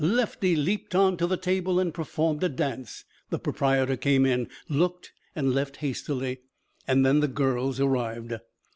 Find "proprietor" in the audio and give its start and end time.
3.37-3.95